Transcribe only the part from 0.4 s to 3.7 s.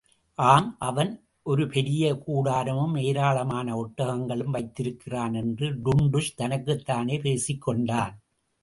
ஆம், அவன் ஒரு பெரிய கூடாரமும் ஏராளமான